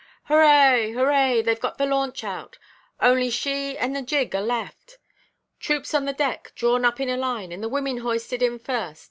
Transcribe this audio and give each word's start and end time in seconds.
"Hurrah, 0.23 0.87
hurrah! 0.93 1.43
theyʼve 1.43 1.59
got 1.59 1.77
the 1.77 1.85
launch 1.85 2.23
out; 2.23 2.57
only 3.01 3.29
she 3.29 3.77
and 3.77 3.95
the 3.95 4.01
gig 4.01 4.33
are 4.33 4.41
left. 4.41 4.97
Troops 5.59 5.93
on 5.93 6.05
the 6.05 6.11
deck, 6.13 6.51
drawn 6.55 6.83
up 6.85 6.99
in 6.99 7.07
a 7.07 7.17
line, 7.17 7.51
and 7.51 7.61
the 7.61 7.69
women 7.69 7.97
hoisted 7.99 8.41
in 8.41 8.57
first. 8.57 8.99